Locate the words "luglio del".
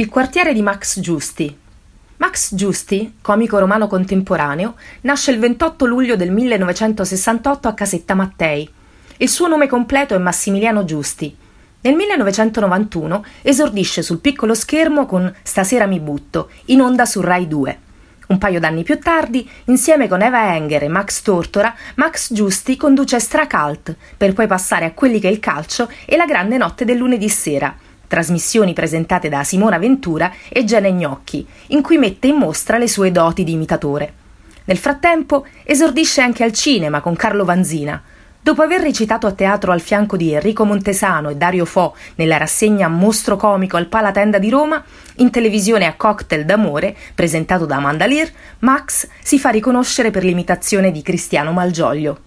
5.84-6.30